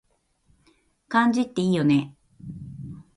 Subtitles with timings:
[1.09, 2.15] 漢字っていいよね